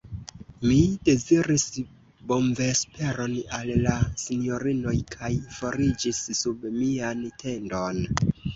[0.67, 0.77] Mi
[1.09, 1.65] deziris
[2.31, 5.31] bonvesperon al la sinjorinoj, kaj
[5.61, 8.05] foriĝis sub mian tendon.